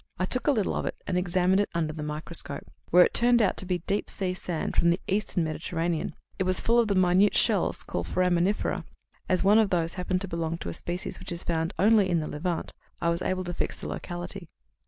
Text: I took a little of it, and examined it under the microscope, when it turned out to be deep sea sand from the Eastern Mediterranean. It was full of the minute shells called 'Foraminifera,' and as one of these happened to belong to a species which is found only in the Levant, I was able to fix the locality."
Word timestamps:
I 0.17 0.25
took 0.25 0.47
a 0.47 0.51
little 0.51 0.73
of 0.75 0.87
it, 0.87 0.95
and 1.05 1.15
examined 1.15 1.59
it 1.59 1.69
under 1.75 1.93
the 1.93 2.01
microscope, 2.01 2.65
when 2.89 3.05
it 3.05 3.13
turned 3.13 3.39
out 3.39 3.55
to 3.57 3.67
be 3.67 3.83
deep 3.85 4.09
sea 4.09 4.33
sand 4.33 4.75
from 4.75 4.89
the 4.89 4.99
Eastern 5.07 5.43
Mediterranean. 5.43 6.15
It 6.39 6.43
was 6.43 6.59
full 6.59 6.79
of 6.79 6.87
the 6.87 6.95
minute 6.95 7.35
shells 7.35 7.83
called 7.83 8.07
'Foraminifera,' 8.07 8.77
and 8.77 8.83
as 9.29 9.43
one 9.43 9.59
of 9.59 9.69
these 9.69 9.93
happened 9.93 10.21
to 10.21 10.27
belong 10.27 10.57
to 10.57 10.69
a 10.69 10.73
species 10.73 11.19
which 11.19 11.31
is 11.31 11.43
found 11.43 11.75
only 11.77 12.09
in 12.09 12.17
the 12.17 12.27
Levant, 12.27 12.73
I 12.99 13.09
was 13.09 13.21
able 13.21 13.43
to 13.43 13.53
fix 13.53 13.77
the 13.77 13.87
locality." 13.87 14.49